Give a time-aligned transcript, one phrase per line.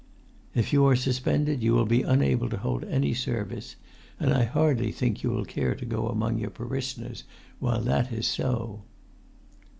[0.55, 3.75] "If you are suspended you will be unable to hold any service;
[4.19, 7.23] and I hardly think you will care to go among your parishioners
[7.59, 8.81] while that is so."